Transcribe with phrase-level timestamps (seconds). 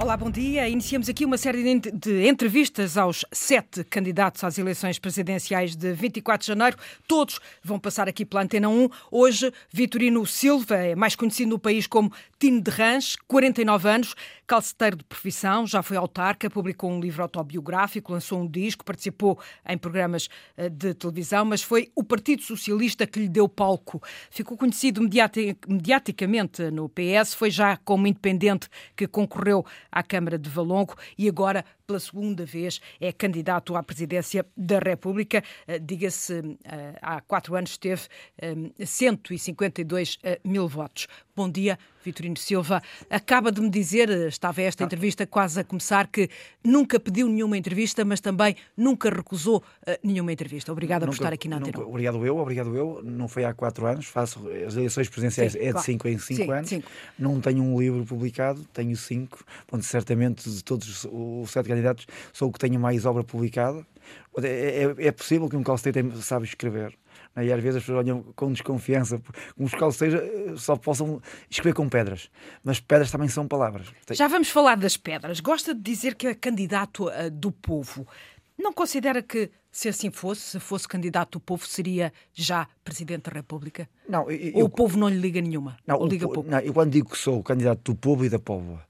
[0.00, 0.68] Olá, bom dia.
[0.68, 6.46] Iniciamos aqui uma série de entrevistas aos sete candidatos às eleições presidenciais de 24 de
[6.46, 6.76] janeiro.
[7.08, 8.88] Todos vão passar aqui pela Antena 1.
[9.10, 14.14] Hoje, Vitorino Silva é mais conhecido no país como Tino de Rãs, 49 anos,
[14.46, 19.36] calceteiro de profissão, já foi autarca, publicou um livro autobiográfico, lançou um disco, participou
[19.68, 24.00] em programas eh, de televisão, mas foi o Partido Socialista que lhe deu palco.
[24.30, 30.94] Ficou conhecido mediaticamente no PS, foi já como independente que concorreu à Câmara de Valongo
[31.16, 35.42] e agora, pela segunda vez, é candidato à presidência da República.
[35.66, 38.02] Eh, diga-se, eh, há quatro anos teve
[38.84, 41.06] 152 mil votos.
[41.34, 42.82] Bom dia, Vitorino Silva.
[43.08, 46.28] Acaba de me dizer, estava esta entrevista quase a começar, que
[46.64, 49.62] nunca pediu nenhuma entrevista, mas também nunca recusou
[50.02, 50.72] nenhuma entrevista.
[50.72, 51.78] Obrigada nunca, por estar aqui na Antena.
[51.80, 53.00] Obrigado eu, obrigado eu.
[53.04, 56.42] Não foi há quatro anos, faço as eleições presidenciais Sim, é de cinco em cinco
[56.42, 56.68] Sim, anos.
[56.68, 56.90] Cinco.
[57.18, 59.44] Não tenho um livro publicado, tenho cinco.
[59.70, 63.86] Bom, certamente de todos os sete candidatos sou o que tenho mais obra publicada.
[64.42, 66.96] É, é, é possível que um calcete sabe escrever
[67.38, 67.46] né?
[67.46, 69.20] E às vezes as pessoas olham com desconfiança,
[69.54, 70.22] como os calos seja,
[70.56, 72.30] só possam escrever com pedras.
[72.64, 73.86] Mas pedras também são palavras.
[74.10, 75.40] Já vamos falar das pedras.
[75.40, 78.06] Gosta de dizer que é candidato uh, do povo.
[78.58, 83.30] Não considera que, se assim fosse, se fosse candidato do povo, seria já Presidente da
[83.30, 83.88] República?
[84.08, 84.28] Não.
[84.28, 85.76] Eu, Ou o povo não lhe liga nenhuma?
[85.86, 86.50] Não, liga o, pouco?
[86.50, 88.80] não, eu quando digo que sou o candidato do povo e da povo,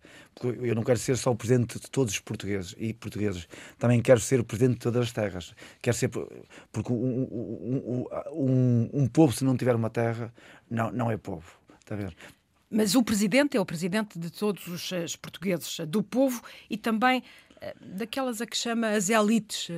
[0.43, 3.47] eu não quero ser só o presidente de todos os portugueses e portugueses,
[3.79, 5.55] também quero ser o presidente de todas as terras.
[5.83, 10.33] Quero ser porque um, um, um, um povo se não tiver uma terra
[10.71, 11.53] não, não é povo.
[11.81, 12.17] Está a ver?
[12.71, 17.23] Mas o presidente é o presidente de todos os, os portugueses, do povo e também
[17.57, 19.71] uh, daquelas a que chama as elites.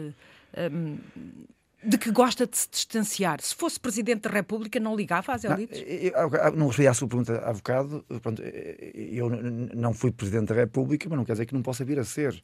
[0.56, 1.47] Um,
[1.83, 3.41] de que gosta de se distanciar.
[3.41, 5.83] Se fosse Presidente da República, não ligava às elites?
[6.12, 8.05] Não, não respondi à sua pergunta há bocado.
[8.23, 9.31] Pronto, eu
[9.75, 12.42] não fui Presidente da República, mas não quer dizer que não possa vir a ser.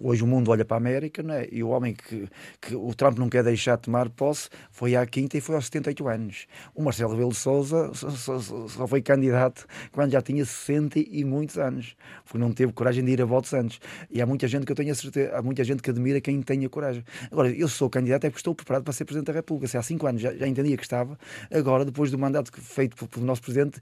[0.00, 1.46] Hoje o mundo olha para a América não é?
[1.52, 2.28] e o homem que,
[2.60, 5.66] que o Trump não quer deixar de tomar posse foi à quinta e foi aos
[5.66, 6.46] 78 anos.
[6.74, 11.24] O Marcelo Rebelo de Souza só, só, só, foi candidato quando já tinha 60 e
[11.24, 13.78] muitos anos, porque não teve coragem de ir a votos antes.
[14.10, 16.40] E há muita gente que eu tenho a certeza, há muita gente que admira quem
[16.40, 17.04] tenha coragem.
[17.30, 19.68] Agora, eu sou candidato é porque estou preparado para ser Presidente da República.
[19.68, 21.18] Se há cinco anos já, já entendia que estava,
[21.52, 23.80] agora, depois do mandato feito pelo nosso Presidente,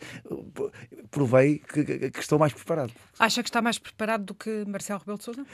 [1.10, 2.92] provei que, que, estou mais preparado.
[3.18, 5.46] Acha que está mais preparado do que Marcelo Rebelo de Sousa?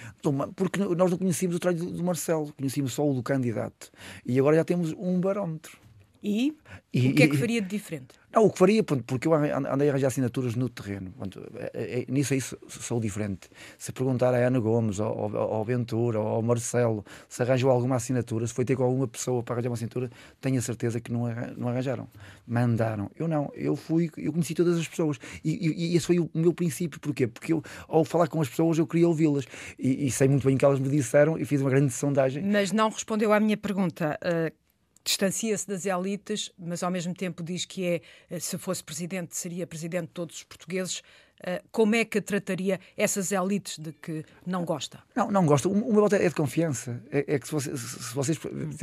[0.57, 3.91] Porque nós não conhecíamos o trabalho do Marcelo, conhecíamos só o do candidato.
[4.25, 5.84] E agora já temos um barómetro.
[6.25, 6.57] E,
[6.91, 8.15] e o que é que faria de diferente?
[8.33, 11.13] Não, o que faria, porque eu andei a arranjar assinaturas no terreno.
[11.55, 13.51] É, é, é, nisso aí sou diferente.
[13.77, 18.55] Se perguntar a Ana Gomes, ao, ao Ventura, ao Marcelo, se arranjou alguma assinatura, se
[18.55, 21.27] foi ter com alguma pessoa para arranjar uma assinatura, tenho a certeza que não,
[21.59, 22.09] não arranjaram.
[22.47, 23.11] Mandaram.
[23.15, 23.53] Eu não.
[23.55, 25.19] Eu fui, eu conheci todas as pessoas.
[25.45, 26.99] E, e, e esse foi o meu princípio.
[26.99, 27.27] Porquê?
[27.27, 29.45] Porque eu, ao falar com as pessoas, eu queria ouvi-las.
[29.79, 32.43] E, e, sei muito bem o que elas me disseram e fiz uma grande sondagem.
[32.43, 34.19] Mas não respondeu à minha pergunta.
[34.25, 34.64] Uh
[35.05, 38.01] distancia-se das elites, mas ao mesmo tempo diz que é,
[38.31, 41.03] eh, se fosse presidente, seria presidente de todos os portugueses.
[41.43, 45.01] Eh, como é que trataria essas elites de que não gosta?
[45.15, 45.71] Não, não gosto.
[45.71, 47.03] O meu voto é de confiança.
[47.11, 48.39] É, é que se vocês, se vocês,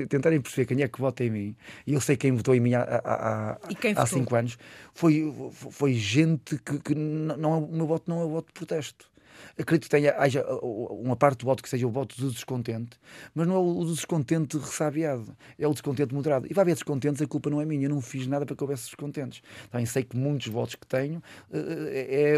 [0.08, 1.56] tentarem perceber quem é que vota em mim,
[1.88, 3.58] e eu sei quem votou em mim há, há,
[3.96, 4.58] há cinco anos,
[4.94, 9.11] foi, foi gente que, que não, o meu voto não é o voto de protesto
[9.58, 12.98] acredito que tenha, haja uma parte do voto que seja o voto do descontente,
[13.34, 16.48] mas não é o descontente ressabiado, é o descontente moderado.
[16.50, 18.64] E vai haver descontentes, a culpa não é minha, eu não fiz nada para que
[18.64, 19.42] houvesse descontentes.
[19.70, 21.22] Também sei que muitos votos que tenho
[21.52, 22.38] eh,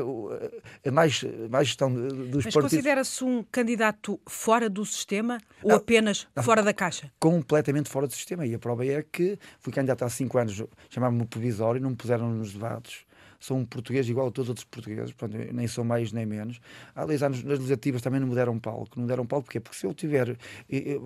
[0.84, 2.56] é, é mais, mais gestão dos mas partidos.
[2.56, 7.12] Mas considera-se um candidato fora do sistema ou não, apenas não, fora da caixa?
[7.20, 8.46] Completamente fora do sistema.
[8.46, 12.30] E a prova é que fui candidato há cinco anos, chamavam-me provisório, não me puseram
[12.30, 13.06] nos debates
[13.44, 16.62] sou um português igual a todos os outros portugueses, portanto, nem sou mais nem menos.
[16.96, 18.92] Há dois anos nas legislativas também não me deram palco.
[18.96, 19.60] Não me deram palco porquê?
[19.60, 20.38] Porque se eu tiver eh,
[20.70, 21.00] eh,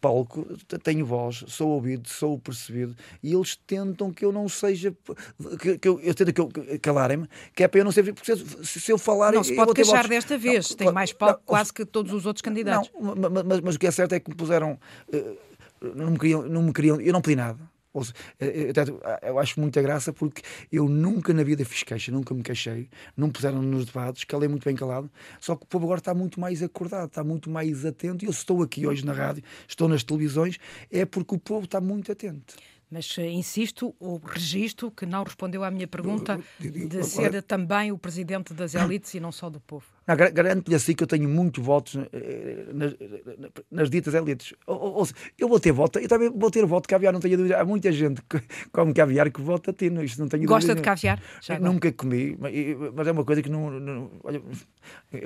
[0.00, 0.46] palco,
[0.84, 4.94] tenho voz, sou ouvido, sou percebido e eles tentam que eu não seja.
[5.60, 6.48] que, que eu, eu tento que eu
[6.80, 8.14] calarem-me, que é para eu não ser.
[8.14, 9.32] Porque se, se eu falar.
[9.32, 12.26] Não se pode queixar desta vez, não, tem mais palco não, quase que todos os
[12.26, 12.92] outros candidatos.
[12.94, 14.78] Não, mas, mas, mas, o que é certo é que me puseram.
[15.12, 15.36] Uh,
[15.96, 17.71] não me queriam, não me queriam, eu não pedi nada eh, eh,
[19.22, 23.30] eu acho muita graça porque eu nunca na vida fiz queixa, nunca me queixei, não
[23.30, 25.10] puseram nos debates, calei muito bem calado.
[25.40, 28.24] Só que o povo agora está muito mais acordado, está muito mais atento.
[28.24, 30.58] E eu estou aqui hoje na rádio, estou nas televisões,
[30.90, 32.54] é porque o povo está muito atento.
[32.90, 37.96] Mas eh, insisto, o registro que não respondeu à minha pergunta de ser também o
[37.96, 39.86] presidente das elites e não só do povo.
[40.06, 42.94] Não, Garanto-lhe assim que eu tenho muitos votos eh, nas,
[43.70, 44.54] nas ditas elites.
[44.66, 45.08] Ou, ou,
[45.38, 47.60] eu vou ter voto, eu também vou ter voto de caviar, não tenho dúvida.
[47.60, 48.40] Há muita gente que
[48.72, 50.90] come caviar que vota tino, isto não tenho Gosta dúvida.
[50.90, 51.16] Gosta de
[51.46, 51.60] caviar?
[51.60, 52.36] Nunca comi,
[52.94, 53.70] mas é uma coisa que não.
[53.70, 54.42] não olha,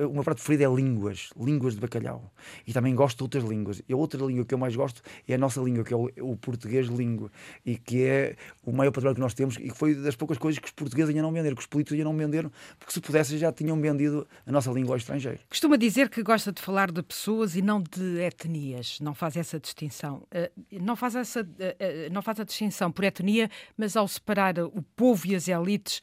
[0.06, 2.32] o meu prato preferido é línguas, línguas de bacalhau.
[2.66, 3.82] E também gosto de outras línguas.
[3.88, 6.10] E a outra língua que eu mais gosto é a nossa língua, que é o,
[6.20, 7.30] o português língua,
[7.64, 10.58] e que é o maior património que nós temos, e que foi das poucas coisas
[10.58, 13.38] que os portugueses ainda não venderam, que os políticos ainda não venderam, porque se pudessem
[13.38, 15.38] já tinham vendido a nossa língua ao estrangeiro.
[15.48, 19.58] Costuma dizer que gosta de falar de pessoas e não de etnias, não faz essa
[19.58, 20.26] distinção.
[20.30, 24.58] Eh, não faz, essa, eh, eh, não faz a distinção por etnia, mas ao separar
[24.58, 26.00] o povo e as elites,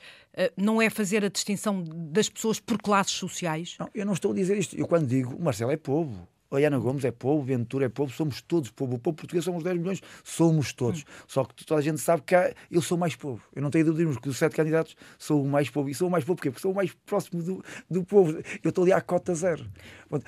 [0.57, 3.75] não é fazer a distinção das pessoas por classes sociais?
[3.79, 4.75] Não, eu não estou a dizer isto.
[4.75, 6.27] Eu quando digo, o Marcelo é povo.
[6.57, 8.95] Ana Gomes é povo, Ventura é povo, somos todos povo.
[8.95, 11.01] O povo português somos 10 milhões, somos todos.
[11.01, 11.23] Hum.
[11.27, 13.41] Só que toda a gente sabe que há, eu sou mais povo.
[13.55, 15.89] Eu não tenho dúvidas que dos sete candidatos sou o mais povo.
[15.89, 16.51] E sou o mais povo porquê?
[16.51, 18.37] porque sou o mais próximo do, do povo.
[18.63, 19.65] Eu estou ali à cota zero.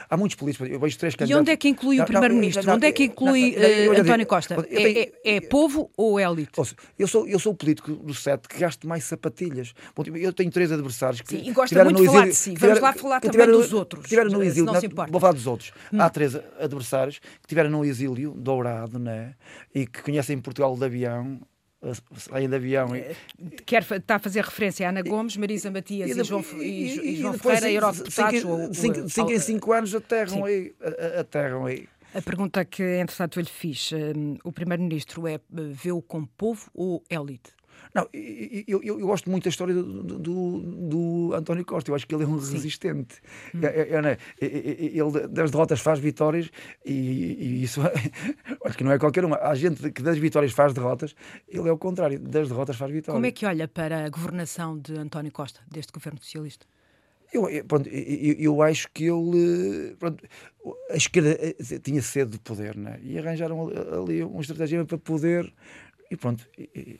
[0.09, 1.39] Há muitos políticos, eu vejo três candidatos.
[1.39, 2.71] E onde é que inclui o Primeiro-Ministro?
[2.71, 4.61] Onde é que inclui uh, António Costa?
[4.63, 6.51] Tenho, é, é, povo ou é elite?
[6.97, 9.73] Eu sou, eu sou o político dos sete que gasto mais sapatilhas.
[10.15, 11.37] Eu tenho três adversários que.
[11.37, 12.55] Sim, e gosta muito de falar de si.
[12.57, 14.07] Vamos lá falar também dos outros.
[14.07, 14.71] Tiveram no exílio.
[15.09, 15.71] Vou falar dos outros.
[15.93, 16.01] Hum.
[16.01, 19.35] Há três adversários que tiveram no exílio, dourado, né?
[19.73, 21.41] e que conhecem Portugal de avião,
[22.15, 22.95] saem de avião.
[22.95, 22.99] E...
[22.99, 23.15] Eh,
[23.65, 27.09] quer, está a fazer referência a Ana Gomes, Marisa Matias e, e, e João, e,
[27.11, 28.39] e João Ferreira, eurodeputados?
[28.39, 30.73] Cinco, cinco, cinco em cinco anos aterram aí,
[31.19, 31.85] aterram aí.
[32.13, 36.71] A pergunta que, entretanto, eu lhe fiz, um, o Primeiro-Ministro é eh, vê-o como povo
[36.73, 37.51] ou elite?
[37.95, 41.89] Não, eu, eu, eu, gosto muito da história do, do, do, António Costa.
[41.89, 42.51] Eu acho que ele é um Sim.
[42.55, 43.21] resistente.
[43.55, 43.61] Hum.
[43.63, 46.51] É, ele das derrotas faz vitórias
[46.85, 47.79] e, e isso
[48.65, 49.37] acho que não é qualquer uma.
[49.37, 51.15] Há gente que das vitórias faz derrotas,
[51.47, 53.15] ele é o contrário, das derrotas faz vitórias.
[53.15, 56.65] Como é que olha para a governação de António Costa, deste governo socialista?
[57.31, 59.95] Eu, pronto, eu, eu, acho que ele.
[59.97, 60.21] Pronto,
[60.91, 62.99] a esquerda eh, tinha sede de poder, né?
[63.01, 63.69] e arranjaram
[64.01, 65.51] ali uma estratégia para poder.
[66.11, 66.45] E pronto.
[66.57, 66.99] E,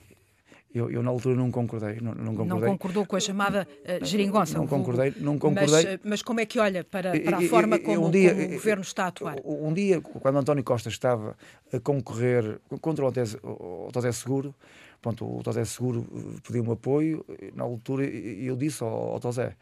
[0.76, 2.60] eu, eu, na altura não concordei, não, não concordei.
[2.60, 4.58] Não concordou com a chamada uh, geringonça.
[4.58, 5.86] Não concordei, não concordei.
[5.86, 8.52] Mas, mas, como é que olha para, para a forma como, um dia, como o
[8.52, 9.38] governo está a atuar?
[9.46, 11.38] Um dia, quando António Costa estava
[11.72, 14.54] a concorrer contra o Tose Seguro,
[15.02, 19.56] pronto, o Tosé Seguro eh, pediu-me apoio, na altura eu disse ao, ao Tosé,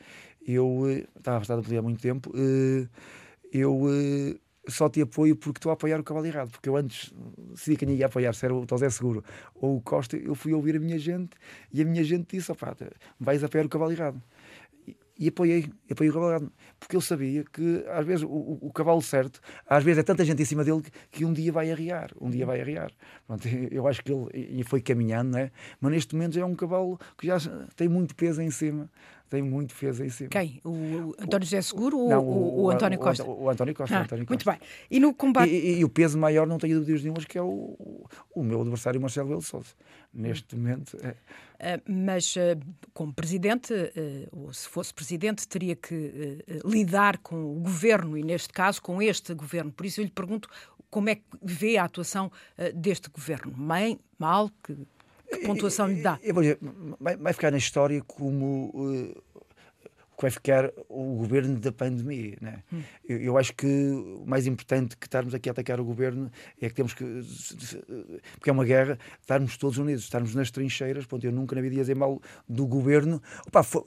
[0.47, 2.31] eu eh, estava afastado do poder há muito tempo,
[3.51, 3.87] eu
[4.67, 6.51] só te apoio porque estou a apoiar o cavalo errado.
[6.51, 7.13] Porque eu antes
[7.53, 9.23] decidi quem ia apoiar, se era o Tosé Seguro
[9.55, 11.31] ou o Costa, eu fui ouvir a minha gente
[11.71, 12.75] e a minha gente disse: opá,
[13.19, 14.21] vais apoiar o cavalo errado.
[14.87, 16.51] E, e apoiei, apoiei o cavalo errado.
[16.79, 20.41] Porque eu sabia que, às vezes, o, o, cavalo certo, às vezes é tanta gente
[20.41, 22.11] em cima dele que, que um dia vai arriar.
[22.19, 22.91] Um dia vai arriar.
[23.27, 25.51] Pronto, eu acho que ele e foi caminhando, não é?
[25.79, 27.37] Mas neste momento já é um cavalo que já
[27.75, 28.89] tem muito peso em cima
[29.33, 30.29] tem muito defesa em cima.
[30.29, 30.61] Quem?
[30.63, 33.23] O António José Seguro ou não, o, o, António Costa?
[33.23, 34.51] O, o António Costa, ah, António Costa.
[34.51, 34.69] Muito bem.
[34.91, 35.49] E no combate.
[35.49, 38.61] E, e, e, o peso maior, não tenho dúvidas nenhumas, que é o, o meu
[38.61, 39.73] adversário Marcelo Belo Souza.
[40.13, 40.95] Neste momento.
[41.01, 41.77] É...
[41.77, 42.59] Uh, mas, uh,
[42.93, 48.49] como presidente, uh, ou se fosse presidente, teria que lidar com o governo, e neste
[48.49, 49.71] caso com este governo.
[49.71, 50.47] Por isso eu lhe pergunto
[50.91, 52.31] como é que vê a atuação
[52.75, 53.51] deste governo?
[53.51, 54.51] Bem, mal?
[54.63, 54.77] Que,
[55.37, 56.19] que pontuação lhe dá?
[56.23, 56.59] Eu vou dizer,
[56.99, 59.23] vai, ficar na história como uh,
[60.23, 62.37] vai ficar o governo da pandemia.
[62.39, 62.63] Né?
[62.71, 62.81] Hum.
[63.07, 66.31] Eu, eu, acho que o mais importante que estarmos aqui a atacar o governo
[66.61, 67.03] é que temos que,
[68.35, 71.05] porque é uma guerra, estarmos todos unidos, estarmos nas trincheiras.
[71.05, 73.21] Ponto, eu nunca na vida ia dizer mal do governo.
[73.45, 73.83] Opa, foi,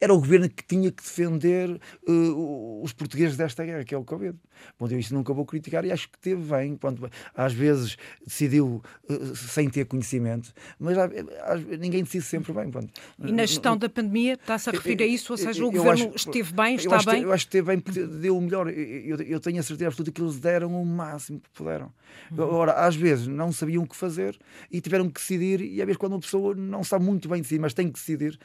[0.00, 4.04] era o governo que tinha que defender uh, os portugueses desta guerra, que é o
[4.04, 4.36] Covid.
[4.78, 6.76] Bom, eu isso nunca vou criticar e acho que teve bem.
[6.76, 12.70] Quando, às vezes decidiu uh, sem ter conhecimento, mas às, ninguém decide sempre bem.
[12.70, 12.92] Pronto.
[13.24, 15.32] E na gestão da pandemia está-se a referir a isso?
[15.32, 17.22] Ou seja, o governo acho, esteve bem, está bem?
[17.22, 18.68] eu acho que esteve bem porque deu o melhor.
[18.68, 21.92] Eu, eu tenho a certeza absoluta que eles deram o máximo que puderam.
[22.30, 22.42] Uhum.
[22.42, 24.38] Agora, às vezes não sabiam o que fazer
[24.70, 27.48] e tiveram que decidir, e às vezes quando uma pessoa não sabe muito bem de
[27.48, 28.38] si, mas tem que decidir,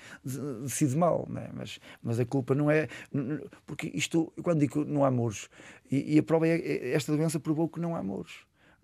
[0.64, 1.28] decide mal.
[1.30, 1.43] Né?
[1.54, 2.88] Mas, mas a culpa não é.
[3.66, 5.50] Porque isto, quando digo não há amores,
[5.90, 8.32] e, e a prova é, é esta doença provou que não há amores.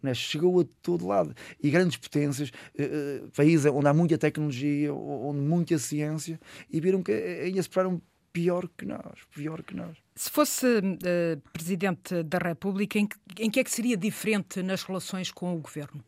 [0.02, 0.14] Né?
[0.14, 1.36] Chegou a todo lado.
[1.62, 6.40] E grandes potências, eh, eh, países onde há muita tecnologia, onde muita ciência,
[6.70, 8.02] e viram que ainda se prepararam
[8.32, 9.98] pior que nós, pior que nós.
[10.16, 14.84] Se fosse uh, Presidente da República, em que, em que é que seria diferente nas
[14.84, 16.04] relações com o Governo,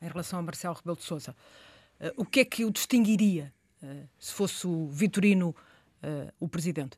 [0.00, 1.36] em relação a Marcelo Rebelo de Sousa?
[2.00, 5.54] Uh, o que é que o distinguiria, uh, se fosse o Vitorino
[6.40, 6.96] o Presidente?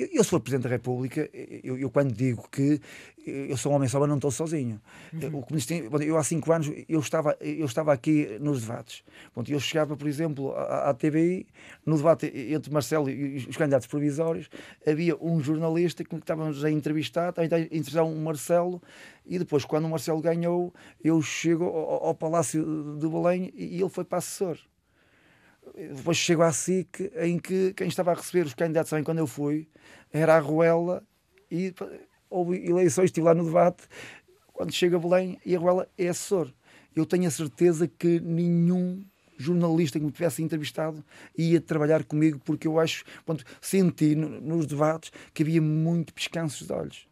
[0.00, 1.28] Eu, eu, se for Presidente da República,
[1.62, 2.80] eu, eu, quando digo que
[3.26, 4.80] eu sou um homem só, mas não estou sozinho.
[5.12, 5.40] Uhum.
[5.40, 9.02] O eu há cinco anos eu estava, eu estava aqui nos debates.
[9.46, 11.46] eu chegava, por exemplo, à, à TVI,
[11.84, 14.48] no debate entre Marcelo e os candidatos provisórios,
[14.86, 18.80] havia um jornalista que estávamos a entrevistar, a entrevistar um Marcelo,
[19.26, 20.72] e depois, quando o Marcelo ganhou,
[21.04, 24.58] eu chego ao, ao Palácio de Belém e ele foi para assessor
[25.74, 29.26] depois chego à SIC, em que quem estava a receber os candidatos também quando eu
[29.26, 29.68] fui
[30.12, 31.02] era a Ruela
[31.50, 31.74] e
[32.28, 33.84] houve eleições, estive lá no debate.
[34.52, 36.52] Quando chega a Belém e a Ruela é assessor.
[36.94, 39.04] Eu tenho a certeza que nenhum
[39.38, 41.02] jornalista que me tivesse entrevistado
[41.36, 46.72] ia trabalhar comigo, porque eu acho, pronto, senti nos debates que havia muito pescanços de
[46.72, 47.08] olhos.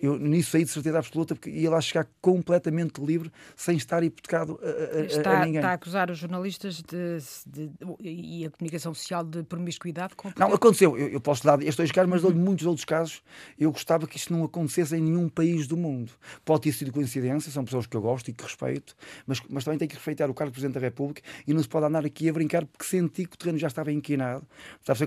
[0.00, 4.58] Eu nisso saí de certeza absoluta porque ia lá chegar completamente livre, sem estar hipotecado
[4.62, 5.58] a, a, está, a ninguém.
[5.58, 7.70] Está a acusar os jornalistas de, de,
[8.00, 10.14] e a comunicação social de promiscuidade?
[10.36, 10.96] Não, aconteceu.
[10.96, 13.22] Eu, eu posso dar estes dois casos, mas dou-lhe muitos outros casos.
[13.58, 16.12] Eu gostava que isto não acontecesse em nenhum país do mundo.
[16.44, 18.94] Pode ter sido coincidência, são pessoas que eu gosto e que respeito,
[19.26, 21.68] mas, mas também tem que respeitar o cargo de Presidente da República e não se
[21.68, 24.46] pode andar aqui a brincar porque senti que o terreno já estava inquinado.
[24.84, 25.00] Sabe,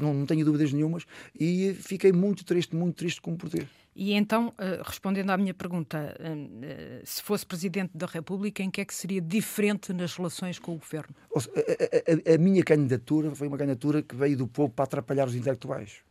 [0.00, 1.04] não, não tenho dúvidas nenhumas
[1.38, 3.67] e fiquei muito triste, muito triste como por ter.
[3.94, 8.70] E então, eh, respondendo à minha pergunta, eh, eh, se fosse Presidente da República, em
[8.70, 11.16] que é que seria diferente nas relações com o Governo?
[11.34, 15.34] A, a, a minha candidatura foi uma candidatura que veio do povo para atrapalhar os
[15.34, 16.02] intelectuais.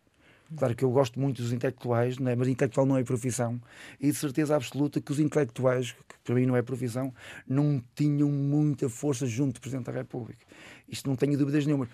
[0.56, 2.36] Claro que eu gosto muito dos intelectuais, né?
[2.36, 3.60] mas intelectual não é profissão.
[4.00, 7.14] E de certeza absoluta que os intelectuais, que para mim não é profissão,
[7.48, 10.46] não tinham muita força junto do Presidente da República.
[10.88, 11.90] Isto não tenho dúvidas nenhuma.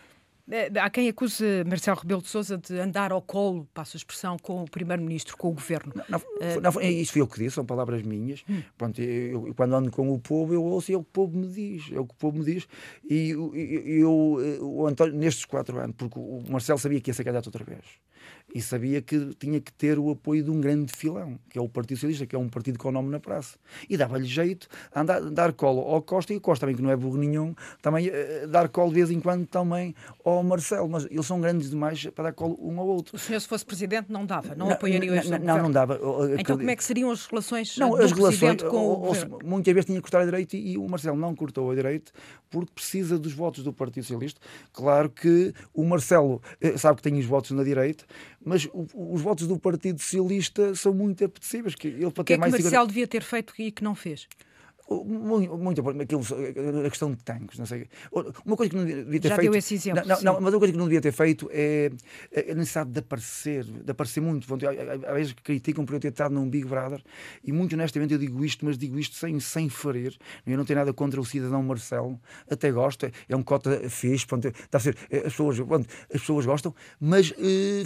[0.49, 4.37] É, há quem acuse Marcelo Rebelo de Sousa de andar ao colo, passo a expressão,
[4.37, 5.93] com o Primeiro-Ministro, com o Governo.
[5.95, 6.21] Não,
[6.61, 8.43] não, não, isso foi eu que disse, são palavras minhas.
[8.49, 8.61] Hum.
[8.77, 11.13] Pronto, eu, eu, quando ando com o povo, eu ouço e é o que o
[11.13, 11.89] povo me diz.
[11.93, 12.67] É o que o povo me diz.
[13.09, 17.23] E eu, eu, o António, nestes quatro anos, porque o Marcelo sabia que ia ser
[17.23, 17.83] candidato outra vez
[18.53, 21.67] e sabia que tinha que ter o apoio de um grande filão, que é o
[21.67, 23.57] Partido Socialista, que é um partido com o nome na praça.
[23.89, 26.91] E dava-lhe jeito a andar, dar colo ao Costa, e o Costa também, que não
[26.91, 30.87] é burro nenhum, também uh, dar colo de vez em quando também ao Marcelo.
[30.87, 33.15] Mas eles são grandes demais para dar colo um ao outro.
[33.15, 34.53] O senhor, se fosse presidente, não dava?
[34.55, 35.99] Não, não apoiaria este Não, não, não dava.
[36.37, 39.73] Então, como é que seriam as relações não, do as relações, com ou, o Muitas
[39.73, 42.11] vezes tinha que cortar a direita e, e o Marcelo não cortou a direita
[42.53, 44.39] porque precisa dos votos do Partido Socialista.
[44.71, 48.05] Claro que o Marcelo eh, sabe que tem os votos na direita,
[48.45, 51.73] mas os votos do Partido Socialista são muito apetecíveis.
[51.73, 52.85] Que ele, para o que é que Marcelo segura...
[52.85, 54.27] devia ter feito e que não fez?
[55.03, 56.21] Muito, muito aquilo,
[56.85, 57.87] a questão de tanques, não sei.
[58.45, 59.51] Uma coisa que não devia ter Já feito.
[59.51, 61.91] Deu esse exemplo, não, não, mas uma coisa que não devia ter feito é
[62.49, 64.47] a necessidade de aparecer, de aparecer muito.
[64.53, 67.01] Às vezes criticam por eu ter estado num Big Brother
[67.43, 70.17] e muito honestamente eu digo isto, mas digo isto sem, sem ferir.
[70.45, 72.19] Eu não tenho nada contra o cidadão Marcelo,
[72.49, 76.75] até gosto, é um cota fixe, pronto, a ser, as, pessoas, pronto, as pessoas gostam,
[76.99, 77.31] mas.
[77.31, 77.83] Uh,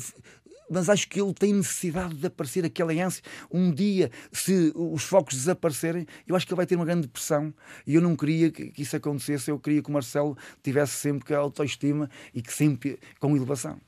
[0.70, 3.24] mas acho que ele tem necessidade de aparecer aquela ânsia.
[3.52, 7.54] Um dia, se os focos desaparecerem, eu acho que ele vai ter uma grande pressão.
[7.86, 11.40] E eu não queria que, isso acontecesse, eu queria que o Marcelo tivesse sempre a
[11.40, 13.80] autoestima e que sempre com elevação.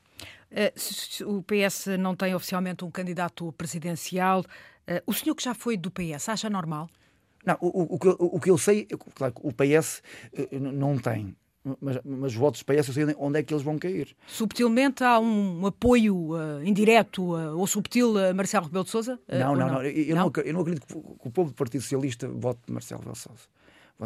[0.52, 4.42] Uh, o PS não tem oficialmente um candidato presidencial.
[4.42, 6.90] Uh, o senhor que já foi do PS, acha normal?
[7.46, 10.02] Não, o, o, o, que, o que eu sei, claro, o PS
[10.34, 11.36] uh, não tem
[11.82, 14.16] mas, mas os votos PS eu sei onde é que eles vão cair.
[14.28, 19.20] Subtilmente há um apoio uh, indireto uh, ou subtil a Marcelo Rebelo de Sousa?
[19.28, 20.26] Uh, não, não, não, Eu, não?
[20.26, 23.44] Não, eu não acredito que o povo do Partido Socialista vote Marcelo Rebelo de Sousa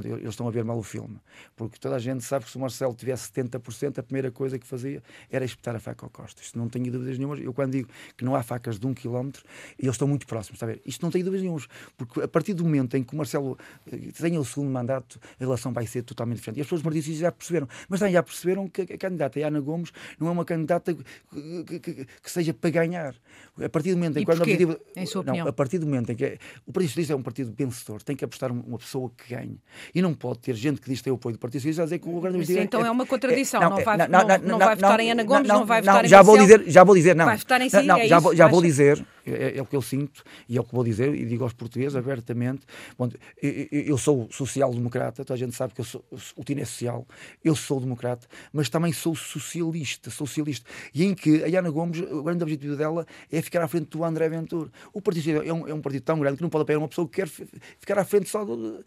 [0.03, 1.19] eles estão a ver mal o filme.
[1.55, 4.65] Porque toda a gente sabe que se o Marcelo tivesse 70%, a primeira coisa que
[4.65, 6.41] fazia era espetar a faca ao Costa.
[6.41, 7.39] Isto não tenho dúvidas nenhumas.
[7.39, 9.43] Eu, quando digo que não há facas de um quilómetro,
[9.77, 10.55] eles estão muito próximos.
[10.55, 10.81] Está a ver?
[10.85, 11.67] Isto não tenho dúvidas nenhumas.
[11.97, 13.57] Porque a partir do momento em que o Marcelo
[13.91, 16.57] eh, tenha o segundo mandato, a relação vai ser totalmente diferente.
[16.57, 17.67] E as pessoas do já perceberam.
[17.88, 22.05] Mas também já perceberam que a candidata Ana Gomes não é uma candidata que, que,
[22.05, 23.15] que seja para ganhar.
[23.63, 24.31] A partir do momento em que.
[24.31, 25.47] Objetivo, em sua não, opinião?
[25.47, 26.25] A partir do momento em que.
[26.25, 29.59] É, o Partido Socialista é um partido vencedor, tem que apostar uma pessoa que ganhe.
[29.93, 31.85] E não pode ter gente que diz que tem o apoio do Partido Socialista a
[31.85, 33.61] dizer que o governo Isso então é, é uma contradição.
[33.61, 36.05] É, não, não, vai, não, não, não, vai votar em Ana Gomes, não, vai votar
[36.05, 37.25] em já vou dizer, já vou dizer, não.
[37.25, 39.65] Vai votar em si, não, é já, isso, vou, já vou dizer, é, é, o
[39.65, 42.65] que eu sinto e é o que vou dizer e digo aos portugueses abertamente.
[42.97, 43.09] Bom,
[43.41, 46.03] eu, eu sou social-democrata, toda a gente sabe que eu sou,
[46.35, 47.07] o Tino é social,
[47.43, 50.69] eu sou democrata, mas também sou socialista, socialista.
[50.93, 54.03] E em que a Ana Gomes, o grande objetivo dela é ficar à frente do
[54.03, 54.69] André Ventura.
[54.93, 57.07] O Partido é um, é um partido tão grande que não pode apoiar uma pessoa
[57.07, 58.83] que quer ficar à frente só do,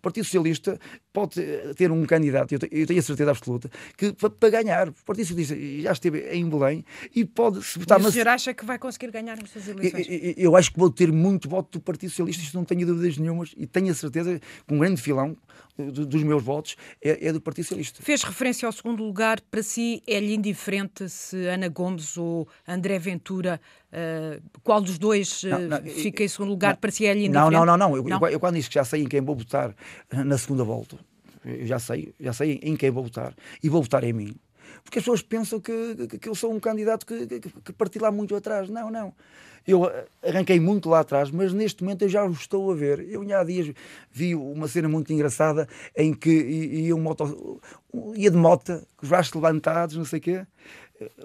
[0.00, 0.78] o Partido Socialista
[1.12, 1.42] pode
[1.76, 5.92] ter um candidato, eu tenho a certeza absoluta, que para ganhar, o Partido Socialista já
[5.92, 7.98] esteve em Belém e pode se votar.
[7.98, 10.06] Mas o senhor acha que vai conseguir ganhar nestas eleições?
[10.08, 13.18] Eu, eu, acho que vou ter muito voto do Partido Socialista, isto não tenho dúvidas
[13.18, 15.36] nenhumas, e tenho a certeza que um grande filão
[15.76, 18.02] dos meus votos é, é, do Partido Socialista.
[18.02, 23.60] Fez referência ao segundo lugar, para si é-lhe indiferente se Ana Gomes ou André Ventura,
[23.92, 27.32] uh, qual dos dois uh, não, não, fica em segundo lugar, não, é-lhe indiferente?
[27.32, 27.96] Não, não, não, não.
[27.96, 29.74] Eu, eu, eu, quando disse que já sei em quem vou votar
[30.12, 30.96] na segunda volta,
[31.44, 34.34] eu já sei, já sei em quem vou votar, e vou votar em mim
[34.84, 37.98] porque as pessoas pensam que, que, que eu sou um candidato que, que, que parti
[37.98, 38.68] lá muito atrás.
[38.68, 39.14] Não, não.
[39.66, 39.82] Eu
[40.22, 43.06] arranquei muito lá atrás, mas neste momento eu já o estou a ver.
[43.08, 43.72] Eu há dias
[44.10, 47.60] vi uma cena muito engraçada em que ia, um moto,
[48.14, 50.46] ia de moto, com os braços levantados, não sei o quê.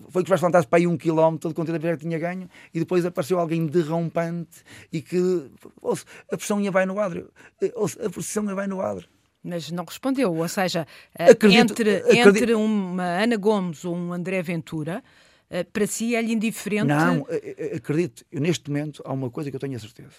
[0.09, 3.05] Foi que os levantados para aí um quilómetro, todo contente que tinha ganho, e depois
[3.05, 5.49] apareceu alguém derrompante e que
[5.81, 7.31] ouça, a pressão ia vai no adro.
[7.75, 9.07] Ouça, a pressão ia vai no adro.
[9.43, 12.29] Mas não respondeu, ou seja, acredito, entre, acredito.
[12.29, 15.03] entre uma Ana Gomes ou um André Ventura,
[15.49, 16.87] eh, para si é-lhe indiferente?
[16.87, 18.25] Não, eh, eh, acredito.
[18.31, 20.15] Neste momento, há uma coisa que eu tenho a certeza.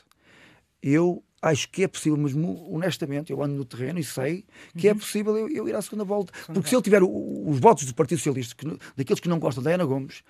[0.80, 4.44] Eu acho que é possível, mas honestamente, eu ando no terreno e sei
[4.76, 4.96] que é uhum.
[4.96, 6.32] é possível eu, eu, ir à segunda volta.
[6.46, 9.70] Porque se ele tiver os votos do Partido Socialista, que, daqueles que não gostam da
[9.70, 10.22] Ana Gomes,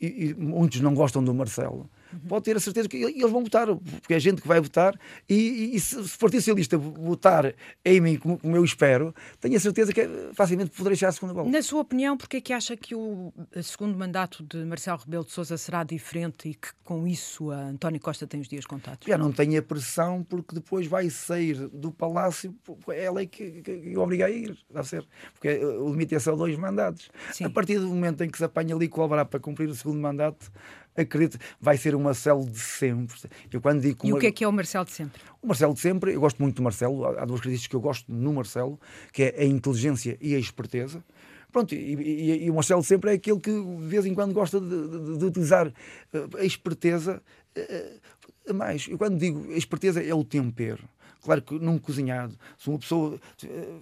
[0.00, 1.88] e, e muitos não gostam do Marcelo,
[2.28, 5.34] pode ter a certeza que eles vão votar, porque é gente que vai votar, e,
[5.34, 9.60] e, e se o Partido Socialista votar em mim, como, como, eu espero, tenho a
[9.60, 11.50] certeza que facilmente poderei chegar à segunda volta.
[11.50, 15.32] Na sua opinião, porquê é que acha que o segundo mandato de Marcelo Rebelo de
[15.32, 19.06] Sousa será diferente e que com isso a António Costa tem os dias contados?
[19.06, 22.54] Já não tenho a pressão, porque depois vai sair do Palácio,
[22.88, 26.18] é a lei que, que, que obriga a ir, deve ser, porque o limite é
[26.18, 27.10] só dois mandatos.
[27.32, 27.44] Sim.
[27.44, 30.00] A partir do momento em que se apanha ali colaborar para cumprir o segundo segundo
[30.00, 30.52] mandato,
[30.96, 33.16] acredito, vai ser o Marcelo de sempre.
[33.50, 35.20] Eu quando digo e o que é que é o Marcelo de sempre?
[35.40, 38.12] O Marcelo de sempre, eu gosto muito do Marcelo, há duas características que eu gosto
[38.12, 38.78] no Marcelo,
[39.12, 41.02] que é a inteligência e a esperteza.
[41.50, 44.34] Pronto, e, e, e, o Marcelo de sempre é aquele que de vez em quando
[44.34, 45.72] gosta de, de, de utilizar
[46.12, 47.22] eh, a esperteza
[47.56, 48.86] uh, mais.
[48.86, 50.86] Eu quando digo a esperteza é o tempero.
[51.22, 53.18] Claro que num cozinhado, se uma pessoa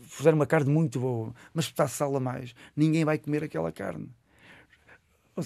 [0.03, 4.09] fizer uma carne muito boa, mas botar sal a mais, ninguém vai comer aquela carne.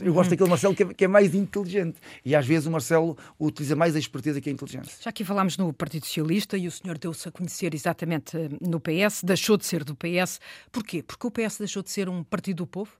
[0.01, 1.99] Eu gosto daquele Marcelo que é, que é, mais inteligente.
[2.25, 4.97] E às vezes o Marcelo utiliza mais a esperteza que a inteligência.
[5.01, 8.79] Já aqui falámos no Partido Socialista e o senhor deu-se a conhecer exatamente eh, no
[8.79, 10.39] PS, deixou de ser do PS.
[10.71, 11.03] Porquê?
[11.03, 12.93] Porque o PS deixou de ser um partido do povo?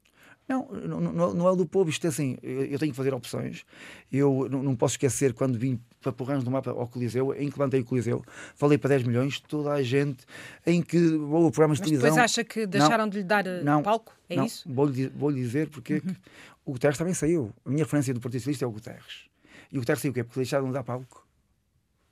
[0.51, 1.89] Não, não, não é o do povo.
[1.89, 3.65] Isto é assim, eu tenho que fazer opções.
[4.11, 7.81] Eu não, posso esquecer quando vim para Porrães do Mapa ao Coliseu, em que levantei
[7.81, 8.25] o Coliseu,
[8.57, 10.25] falei para 10 milhões, toda a gente,
[10.67, 12.09] em que vou programas de televisão.
[12.09, 14.13] Mas depois acha que deixaram não, de lhe dar eh, não, palco?
[14.29, 14.69] É não, isso?
[14.69, 16.17] Vou-lhe vou dizer porque uhum.
[16.65, 17.53] O Guterres também saiu.
[17.65, 19.29] A minha referência do Partido Socialista é o Guterres.
[19.73, 20.25] E o Guterres saiu o quê?
[20.25, 21.27] Porque deixaram de dar palco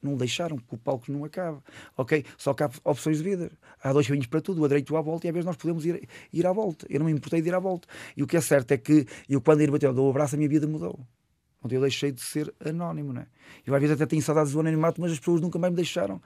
[0.03, 1.63] não deixaram, porque o palco não acaba.
[1.97, 2.25] Ok?
[2.37, 3.51] Só que há opções de vida.
[3.83, 5.85] Há dois caminhos para tudo, o direito ou à volta, e às vezes nós podemos
[5.85, 6.87] ir, ir à volta.
[6.89, 7.89] Eu não me importei de ir à volta.
[8.17, 10.39] E o que é certo é que eu, quando ir bater, dou o abraço, a
[10.39, 10.99] minha vida mudou.
[11.63, 13.27] Onde eu deixei de ser anónimo, não é?
[13.67, 16.23] Eu às vezes até tenho saudades do anonimato, mas as pessoas nunca mais me deixaram.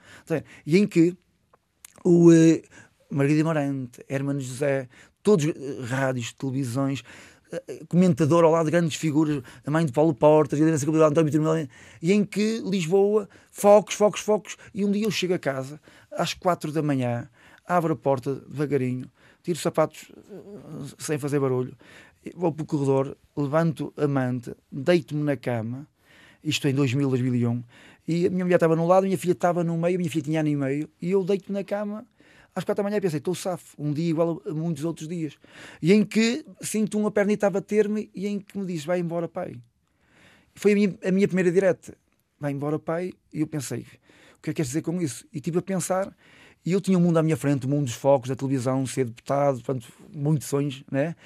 [0.66, 1.16] E em que
[2.04, 2.62] o uh,
[3.10, 4.88] Margarida Morante, Hermano José,
[5.22, 7.02] todos uh, rádios, televisões,
[7.88, 11.30] comentador ao lado de grandes figuras, a mãe de Paulo Portas, a liderança de António
[11.30, 11.68] Vitor
[12.00, 16.34] e em que Lisboa, focos, focos, focos, e um dia eu chego a casa, às
[16.34, 17.28] quatro da manhã,
[17.66, 19.10] abro a porta devagarinho,
[19.42, 21.76] tiro os sapatos eh, sem fazer barulho,
[22.34, 25.86] vou para o corredor, levanto a manta, deito-me na cama,
[26.42, 27.62] isto em 2000, 2001,
[28.06, 30.10] e a minha mulher estava no lado, a minha filha estava no meio, a minha
[30.10, 32.04] filha tinha ano e meio, e eu deito-me na cama
[32.54, 35.38] às quatro da manhã pensei, estou safo, um dia igual a muitos outros dias.
[35.80, 39.26] E em que sinto uma pernita a bater-me e em que me diz, vai embora
[39.26, 39.54] pai.
[40.54, 41.96] Foi a minha, a minha primeira direta,
[42.38, 45.26] vai embora pai, e eu pensei, o que é que queres dizer com isso?
[45.32, 46.14] E estive a pensar,
[46.64, 48.84] e eu tinha o um mundo à minha frente, o mundo dos focos, da televisão,
[48.86, 51.16] ser deputado, portanto, muitos sonhos, né?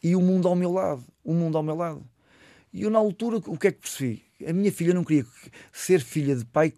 [0.00, 2.06] E o mundo ao meu lado, o mundo ao meu lado.
[2.72, 4.22] E eu, na altura, o que é que percebi?
[4.46, 5.26] A minha filha não queria
[5.72, 6.72] ser filha de pai,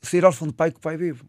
[0.00, 1.24] ser órfã de pai que o pai vive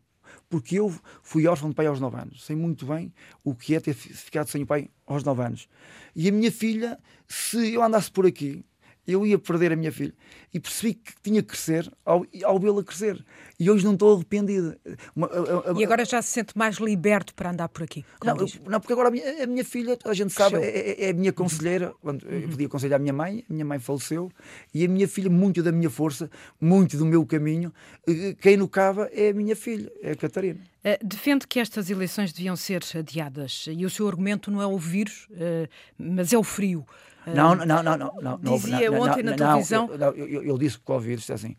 [0.50, 2.46] porque eu fui órfão de pai aos 9 anos.
[2.46, 5.70] Sei muito bem o que é ter ficado sem o pai aos 9 anos.
[6.16, 8.66] E a minha filha, se eu andasse por aqui,
[9.12, 10.14] eu ia perder a minha filha.
[10.54, 13.24] E percebi que tinha que crescer ao, ao vê-la crescer.
[13.60, 14.76] E hoje não estou arrependido.
[15.16, 18.06] Uma, a, a, e agora já se sente mais liberto para andar por aqui?
[18.24, 18.36] Não,
[18.68, 21.14] não, porque agora a minha, a minha, filha, a gente sabe, é, é, é, a
[21.14, 21.94] minha conselheira.
[22.02, 22.40] Quando uhum.
[22.40, 24.32] Eu podia aconselhar a minha mãe, a minha mãe faleceu.
[24.74, 27.74] E a minha filha, muito da minha força, muito do meu caminho,
[28.08, 30.60] eh, quem no cava é a minha filha, é a Catarina.
[30.80, 33.66] Uh, defende que estas eleições deviam ser adiadas.
[33.70, 35.68] E o seu argumento não é o vírus, uh,
[35.98, 36.86] mas é o frio.
[37.28, 38.40] Não, não, não, não.
[38.42, 39.90] não Dizia não, ontem na televisão.
[39.92, 41.56] Eu, eu, eu, disse que o Covid, é assim,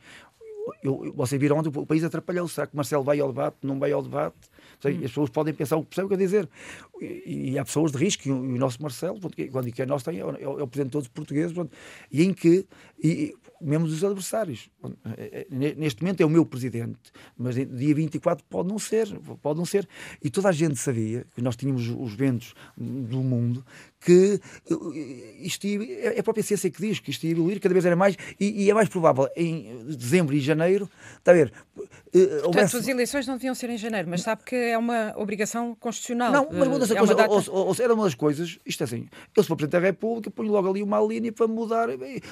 [0.82, 2.54] eu, você viram ontem, o país atrapalhou-se.
[2.54, 3.58] Será que Marcelo vai ao debate?
[3.62, 4.36] Não vai ao debate?
[4.80, 4.96] Sei, hum.
[4.98, 6.48] As pessoas podem pensar o que percebem o que eu dizer.
[7.00, 9.82] E, e, há pessoas de risco, e o, e o nosso Marcelo, quando digo que
[9.82, 11.56] é nosso, tem, é, o, é o presidente de todos os portugueses,
[12.10, 12.66] e em que,
[13.02, 14.70] e, mesmo dos adversários.
[15.16, 16.98] É, é, neste momento é o meu presidente,
[17.36, 19.08] mas dia 24 pode não ser,
[19.42, 19.86] pode não ser.
[20.22, 23.64] E toda a gente sabia que nós tínhamos os ventos do mundo
[24.00, 27.72] que eh, isto ia, é a própria ciência que diz que isto ia evoluir, cada
[27.72, 31.52] vez era mais, e, e é mais provável em dezembro e janeiro, está a ver?
[31.76, 32.76] Uh, Portanto, houvesse...
[32.78, 36.32] as eleições não deviam ser em janeiro, mas sabe que é uma obrigação constitucional.
[36.32, 37.30] Não, mas muda-se a é coisa, data...
[37.30, 40.30] ou, ou, ou, era uma das coisas, isto é assim, eu for Presidente da República,
[40.30, 41.88] ponho logo ali uma linha para mudar,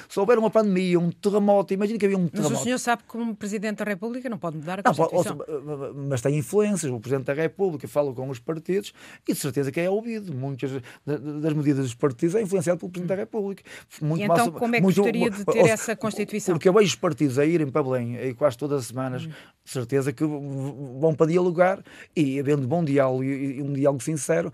[0.09, 2.53] se houver uma pandemia, um terremoto, imagina que havia um terremoto.
[2.53, 5.37] Mas o senhor sabe que como Presidente da República não pode mudar a Constituição.
[5.37, 8.93] Não, mas tem influências, o Presidente da República fala com os partidos
[9.27, 10.33] e de certeza que é ouvido.
[10.33, 10.71] Muitas
[11.05, 13.63] das medidas dos partidos é influenciado pelo Presidente da República.
[14.01, 16.55] Muito e então, massa, como é que muito, gostaria de ter essa Constituição?
[16.55, 19.29] Porque eu vejo os partidos a irem para Belém aí quase todas as semanas, hum.
[19.63, 21.83] de certeza que vão para dialogar
[22.15, 24.51] e, havendo bom diálogo e, um diálogo sincero,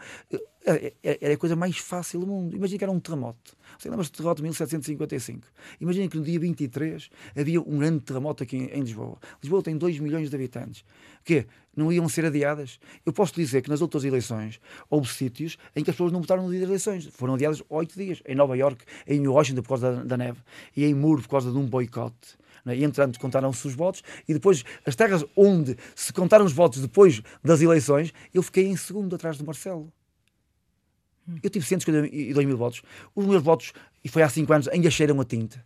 [0.66, 2.56] era é, é, é a coisa mais fácil do mundo.
[2.56, 3.56] Imagina que era um terremoto.
[3.78, 5.48] Você lembra-se do terremoto de 1755?
[5.80, 9.18] Imagina que no dia 23 havia um grande terremoto aqui em, Lisboa.
[9.42, 10.82] Lisboa tem 2 milhões de habitantes.
[10.82, 11.46] O quê?
[11.76, 12.80] Não iam ser adiadas?
[13.06, 16.44] Eu posso dizer que nas outras eleições houve sítios em que as pessoas não votaram
[16.44, 17.06] no dia das eleições.
[17.12, 18.24] Foram adiadas oito dias.
[18.26, 20.40] Em Nova York, em Washington por causa da, da neve
[20.76, 22.38] e em Muro por causa de um boicote.
[22.64, 22.78] Né?
[22.78, 27.22] E entretanto contaram-se os votos e depois as terras onde se contaram os votos depois
[27.44, 29.94] das eleições, eu fiquei em segundo atrás do Marcelo.
[31.42, 32.82] Eu tive 152 mil votos.
[33.16, 35.64] Os meus votos, e foi há 5 anos, ainda cheiram a tinta.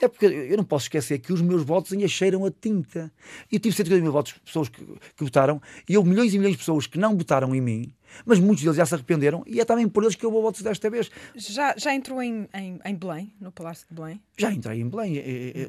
[0.00, 3.12] É porque eu não posso esquecer que os meus votos ainda cheiram a tinta.
[3.50, 6.52] Eu tive 150 mil votos de pessoas que, que, votaram e houve milhões e milhões
[6.52, 7.92] de pessoas que não votaram em mim,
[8.24, 10.62] mas muitos deles já se arrependeram e é também por eles que eu vou votos
[10.62, 11.10] desta vez.
[11.34, 14.20] Já, já entrou em, em, em Belém, no Palácio de Belém?
[14.36, 15.22] Já entrei em Belém,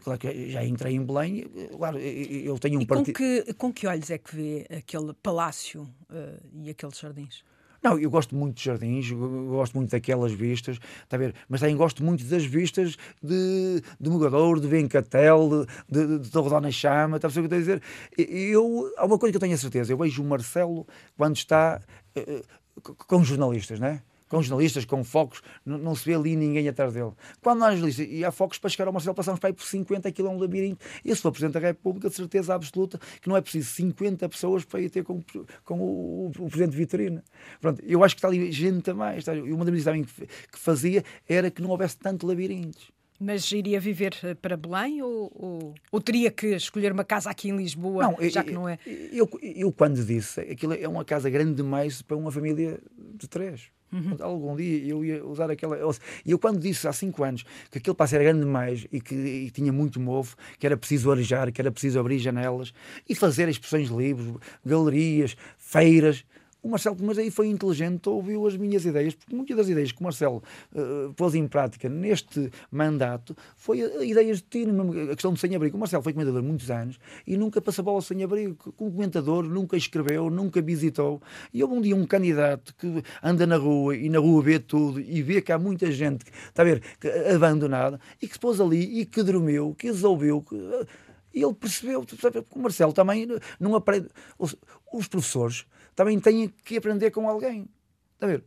[0.03, 3.13] claro que já entrei em Belém, claro, eu tenho um partido.
[3.13, 7.43] Com que, com que olhos é que vê aquele palácio uh, e aqueles jardins?
[7.81, 11.33] Não, eu gosto muito de jardins, gosto muito daquelas vistas, está a ver?
[11.47, 16.71] Mas também gosto muito das vistas de, de Mugador, de Vencatel, de, de, de Dona
[16.71, 17.81] Chama, está a ver o que estou a dizer?
[18.17, 20.85] Eu, há uma coisa que eu tenho a certeza, eu vejo o Marcelo
[21.17, 21.81] quando está
[22.17, 24.01] uh, com jornalistas, não é?
[24.29, 27.11] Com jornalistas, com focos, não, não, se vê ali ninguém atrás dele.
[27.41, 30.11] Quando há jornalistas e há focos para chegar ao Marcelo, passamos para aí por 50
[30.11, 30.85] km de labirinto.
[31.03, 34.63] E se for Presidente da República, de certeza absoluta que não é preciso 50 pessoas
[34.63, 35.21] para ir ter com,
[35.65, 37.21] com o, o, o Presidente Vitorino.
[37.59, 39.19] Pronto, eu acho que está ali gente mais.
[39.19, 42.91] Está, e uma das medidas também que, que fazia era que não houvesse tanto labirintos.
[43.19, 47.49] Mas iria viver eh, para Belém ou, ou, ou, teria que escolher uma casa aqui
[47.49, 48.79] em Lisboa, não, já que não é?
[49.11, 53.69] Eu, eu, quando disse, aquilo é uma casa grande demais para uma família de três.
[53.91, 54.17] Uhum.
[54.19, 55.77] Algum dia eu ia usar aquela.
[56.25, 59.15] E eu, quando disse há cinco anos que aquele passo era grande demais e que
[59.15, 62.73] e tinha muito mofo, que era preciso arejar, que era preciso abrir janelas
[63.07, 64.33] e fazer expressões livres,
[64.65, 66.23] galerias, feiras,
[66.61, 70.01] o Marcelo, mas aí foi inteligente, ouviu as minhas ideias, porque muitas das ideias que
[70.01, 70.43] o Marcelo
[70.73, 75.77] uh, pôs em prática neste mandato foi ideias de tino, a questão do sem-abrigo.
[75.77, 78.73] O Marcelo foi comentador muitos anos e nunca passou bola sem-abrigo.
[78.73, 81.21] Como comentador, nunca escreveu, nunca visitou.
[81.53, 84.99] E houve um dia um candidato que anda na rua e na rua vê tudo
[84.99, 86.83] e vê que há muita gente, está a ver,
[87.33, 90.41] abandonada e que se pôs ali e que dormiu, que resolveu.
[90.41, 90.55] Que,
[91.33, 93.27] e ele percebeu, sabe, o Marcelo também
[93.59, 94.09] não aprende.
[94.37, 95.65] Os professores
[95.99, 97.67] também têm que aprender com alguém.
[98.13, 98.45] Está a ver?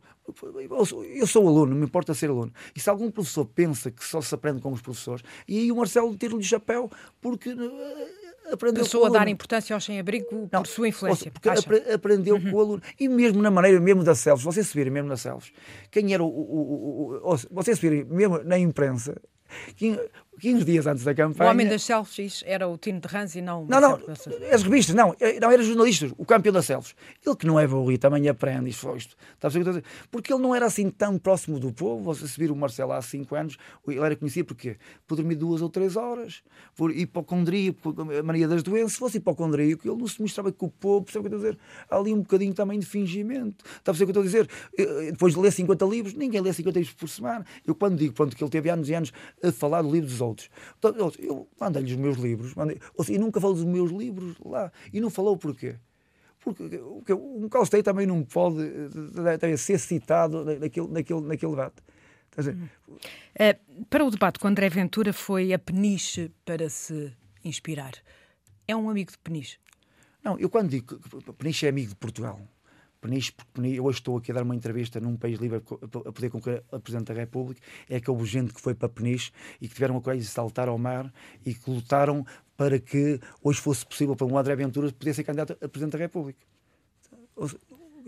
[1.19, 2.51] Eu sou aluno, não me importa ser aluno.
[2.75, 5.75] E se algum professor pensa que só se aprende com os professores, e aí o
[5.75, 6.89] Marcelo tira-lhe o chapéu
[7.21, 11.31] porque eh, aprendeu Passou a dar importância ao sem-abrigo por sua influência.
[11.31, 11.47] Porque
[11.93, 12.49] aprendeu uhum.
[12.49, 12.81] com o aluno.
[12.99, 15.51] E mesmo na maneira, mesmo da Celso, vocês se virem mesmo na Celso,
[15.91, 16.27] quem era o.
[16.27, 19.15] o, o, o vocês se virem mesmo na imprensa,
[19.75, 19.99] quem,
[20.39, 21.49] 15 dias antes da campanha.
[21.49, 23.65] O homem das selfies era o Tino de Rans e não.
[23.65, 23.99] Não, não,
[24.51, 26.95] as revistas, não, eh, não era jornalistas, o campeão das selfies.
[27.25, 29.15] Ele que não é burro e também aprende isto, isto.
[29.35, 29.83] Está a dizer?
[30.11, 32.03] Porque ele não era assim tão próximo do povo.
[32.03, 35.61] Você se vir o Marcelo há 5 anos, ele era conhecido porque por dormir duas
[35.61, 36.43] ou três horas,
[36.75, 38.93] por hipocondria, por a mania das doenças.
[38.93, 41.49] Se fosse hipocondríaco, ele não se mostrava com o povo, percebe o que eu estou
[41.49, 41.63] a dizer?
[41.89, 43.63] Há ali um bocadinho também de fingimento.
[43.65, 44.49] Está a perceber o que eu estou a dizer?
[44.77, 47.45] Eh, depois de ler 50 livros, ninguém lê 50 livros por semana.
[47.65, 50.21] Eu quando digo pronto, que ele teve anos e anos a falar do livro dos
[50.23, 50.49] outros.
[50.77, 52.53] Então, eu mandei-lhe os meus livros,
[53.09, 54.71] e nunca falou dos meus livros lá.
[54.91, 55.75] E não falou porquê?
[56.39, 58.69] Porque, um Calstei também não pode
[59.39, 61.81] também ser citado naquele, naquele, naquele debate.
[62.37, 67.13] Uh, para o debate com André Ventura foi a Peniche para se
[67.45, 67.93] inspirar.
[68.67, 69.57] É um amigo de Peniche?
[70.23, 72.39] Não, eu quando digo que Peniche é amigo de Portugal,
[73.03, 76.29] Peniche, porque eu hoje estou aqui a dar uma entrevista num país livre a poder
[76.29, 79.73] concorrer a Presidente da República, é que houve gente que foi para Peniche e que
[79.73, 81.13] tiveram a coragem de saltar ao mar
[81.45, 85.51] e que lutaram para que hoje fosse possível para um André Ventura poder ser candidato
[85.61, 86.39] a Presidente da República.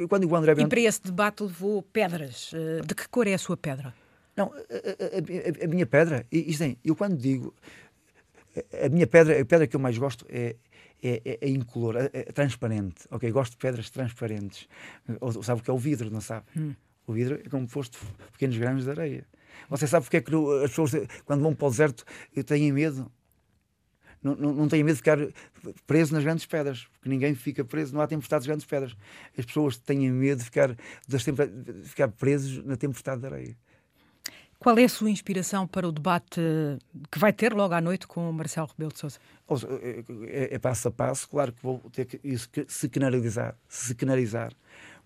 [0.07, 0.67] Quando o André Ventura...
[0.67, 2.51] E para esse debate levou pedras.
[2.53, 3.93] Eh, de que cor é a sua pedra?
[4.37, 7.53] Não, a, a, a minha pedra, isto é, eu quando digo,
[8.83, 10.55] a minha pedra, a pedra que eu mais gosto é,
[11.05, 13.07] é, é, é incolor, é, é, transparente.
[13.11, 14.67] Ok, gosto de pedras transparentes.
[15.21, 16.45] Ou, sabe o que é o vidro, não sabe?
[16.57, 16.73] Hum.
[17.05, 17.97] O vidro é como foste
[18.31, 19.25] pequenos grãos de areia.
[19.69, 20.91] Você sabe porque é que as pessoas,
[21.23, 22.03] quando vão para o deserto,
[22.45, 23.11] têm medo?
[24.21, 25.19] Não, não, não têm medo de ficar
[25.85, 28.97] preso nas grandes pedras, porque ninguém fica preso, não há tempestades de grandes pedras.
[29.37, 30.75] As pessoas têm medo de ficar,
[31.07, 33.57] de ficar presos na tempestade de areia.
[34.59, 36.41] Qual é a sua inspiração para o debate
[37.11, 39.19] que vai ter logo à noite com o Marcelo Rebelo de Sousa?
[39.81, 43.93] É, é, é, passo a passo, claro que vou ter que isso se canalizar, se
[43.93, 44.51] canalizar,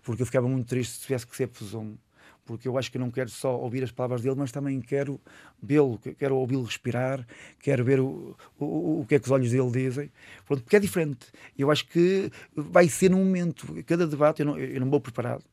[0.02, 1.98] porque eu ficava muito triste se tivesse que ser presumo,
[2.46, 5.20] porque eu acho que não quero só ouvir as palavras dele, mas também quero
[5.62, 7.26] vê-lo, quero ouvi-lo respirar,
[7.58, 10.10] quero ver o, o, o que é que os olhos dele dizem,
[10.46, 11.26] Pronto, porque é diferente.
[11.58, 15.44] Eu acho que vai ser num momento, cada debate, eu não, eu não vou preparado,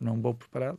[0.00, 0.78] não vou preparado,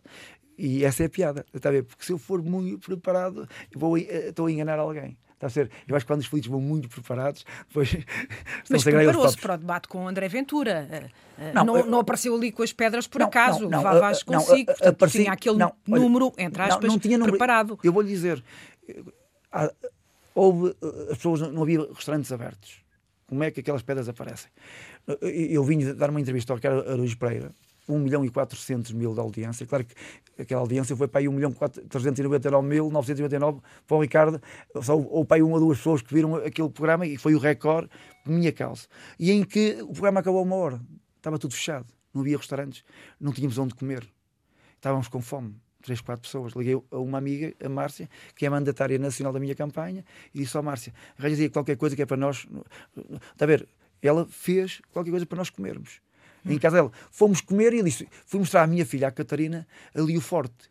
[0.58, 1.84] e essa é a piada, está a ver?
[1.84, 5.18] Porque se eu for muito preparado, eu vou, eh, estou a enganar alguém.
[5.34, 5.70] Está a ser?
[5.86, 7.90] Eu acho que quando os políticos vão muito preparados, depois
[8.70, 10.88] Mas preparou-se para o debate com o André Ventura.
[10.90, 13.70] Eh, eh, não, não, não, apareceu ali com as pedras por não, acaso.
[13.70, 14.68] Não, Vá Vaz consigo.
[14.68, 17.78] Portanto, apareci, tinha aquele não, número, entre aspas, não, tinha número, preparado.
[17.84, 18.42] Eu vou-lhe dizer,
[20.34, 20.74] houve,
[21.12, 22.86] as pessoas, não havia restaurantes abertos.
[23.28, 24.52] Como é que aquelas pedras aparecem?
[25.22, 27.52] Eu vim dar uma entrevista ao Ricardo Araújo Pereira,
[27.88, 29.66] 1 milhão e 400 mil de audiência.
[29.66, 29.96] Claro que
[30.42, 34.42] aquela audiência foi para aí 1 milhão 399 mil 999 para o Ricardo.
[34.82, 37.40] Só houve para aí uma ou duas pessoas que viram aquele programa e foi o
[37.40, 37.90] recorde
[38.24, 38.88] por minha causa.
[39.20, 40.82] E em que o programa acabou uma hora.
[41.18, 41.88] Estava tudo fechado.
[42.14, 42.84] Não havia restaurantes.
[43.20, 44.08] Não tínhamos onde comer.
[44.76, 45.56] Estávamos com fome.
[45.82, 46.54] Três, quatro pessoas.
[46.54, 50.40] Liguei a uma amiga, a Márcia, que é a mandatária nacional da minha campanha, e
[50.40, 52.48] disse ao Márcia: arranjei qualquer coisa que é para nós.
[53.32, 53.68] Está a ver?
[54.02, 56.02] Ela fez qualquer coisa para nós comermos
[56.54, 56.92] em casa dela.
[57.12, 60.70] Fomos comer e ele disse: fui mostrar à minha filha, a Catarina, ali o forte.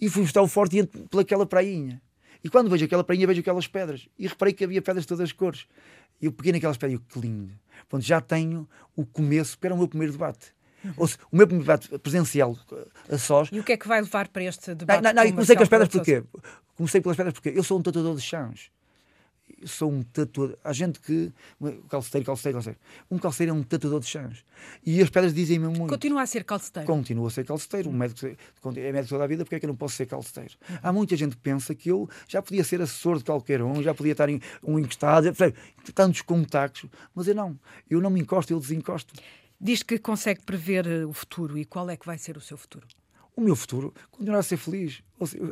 [0.00, 2.00] E fui mostrar o forte e pelaquela prainha.
[2.44, 4.08] E quando vejo aquela prainha, vejo aquelas pedras.
[4.18, 5.66] E reparei que havia pedras de todas as cores.
[6.20, 7.52] E eu peguei naquelas pedras e eu, que lindo.
[7.88, 10.54] Pronto, já tenho o começo, porque era o meu primeiro debate.
[10.84, 10.94] Uhum.
[10.96, 12.56] Ou seja, o meu primeiro debate presencial
[13.10, 13.48] a sós.
[13.50, 15.02] E o que é que vai levar para este debate?
[15.02, 16.22] Não, não, não comecei com as pedras porquê?
[16.76, 18.70] Comecei pelas pedras porque eu sou um tatuador de chãos
[19.64, 20.56] sou um tatuador.
[20.62, 21.32] Há gente que.
[21.88, 22.78] Calceteiro, calceteiro, calceteiro.
[23.10, 24.44] Um calceteiro é um tatuador de chãos.
[24.84, 25.88] E as pedras dizem-me muito.
[25.88, 26.86] Continua a ser calceteiro.
[26.86, 27.88] Continua a ser calceteiro.
[27.90, 30.54] Um médico é médico toda a vida, porque é que eu não posso ser calceteiro?
[30.82, 33.94] Há muita gente que pensa que eu já podia ser assessor de qualquer um, já
[33.94, 35.26] podia estar em um encostado,
[35.94, 37.58] tantos contactos, mas eu não.
[37.88, 39.14] Eu não me encosto, eu desencosto.
[39.60, 42.86] Diz que consegue prever o futuro e qual é que vai ser o seu futuro?
[43.36, 45.02] O meu futuro continuar a ser feliz.
[45.18, 45.44] Ou seja,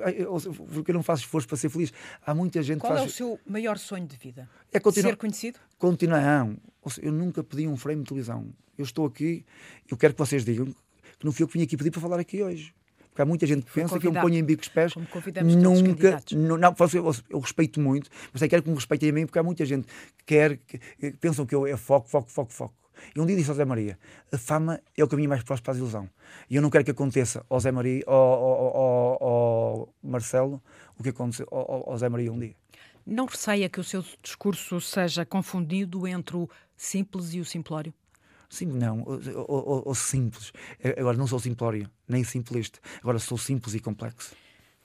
[0.73, 1.93] porque eu não faço esforço para ser feliz.
[2.27, 3.05] Há muita gente Qual faz...
[3.05, 4.49] é o seu maior sonho de vida?
[4.73, 5.11] É continuar...
[5.11, 5.59] Ser conhecido?
[5.79, 6.49] Continuar.
[7.03, 8.49] Eu nunca pedi um frame de televisão.
[8.77, 9.45] Eu estou aqui,
[9.89, 12.19] eu quero que vocês digam que não fui eu que vim aqui pedir para falar
[12.19, 12.75] aqui hoje.
[13.11, 14.93] Porque há muita gente que pensa que eu me ponho em bicos pés.
[14.97, 16.21] Nunca.
[16.33, 19.43] Não, não, eu, eu respeito muito, mas quero que me respeitem a mim, porque há
[19.43, 19.87] muita gente
[20.19, 22.75] que quer, que, que pensam que eu é foco, foco, foco, foco.
[23.15, 23.99] E um dia disse ao Zé Maria:
[24.33, 26.11] a fama é o caminho mais próximo para a desilusão.
[26.49, 30.63] E eu não quero que aconteça ao Zé Maria, ao, ao, ao, ao Marcelo,
[30.99, 32.55] o que aconteceu ao, ao Zé Maria um dia.
[33.07, 37.93] Não receia que o seu discurso seja confundido entre o simples e o simplório?
[38.49, 39.03] Sim, não,
[39.47, 40.53] ou, simples.
[40.97, 42.79] Agora não sou simplório, nem simplista.
[43.01, 44.35] Agora sou simples e complexo.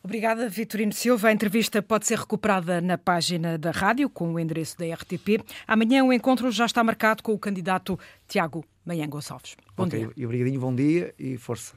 [0.09, 1.27] Obrigada, Vitorino Silva.
[1.27, 5.39] A entrevista pode ser recuperada na página da rádio com o endereço da RTP.
[5.67, 9.55] Amanhã o encontro já está marcado com o candidato Tiago Manhã Gonçalves.
[9.77, 9.99] Bom okay.
[9.99, 10.09] dia.
[10.17, 11.75] E obrigadinho, bom dia e força.